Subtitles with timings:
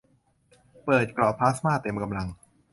[0.85, 2.27] เปิดเกราะพลาสม่าเต็มกำลัง